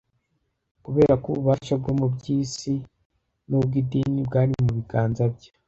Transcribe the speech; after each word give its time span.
Kubera 0.85 1.13
ko 1.21 1.25
ububasha 1.31 1.73
bwo 1.81 1.91
mu 1.99 2.07
by’isi 2.15 2.73
n’ubw’idini 3.49 4.19
bwari 4.27 4.51
mu 4.63 4.71
biganza 4.77 5.23
bye, 5.33 5.49